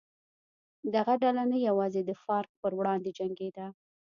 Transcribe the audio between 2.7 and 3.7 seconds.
وړاندې جنګېده.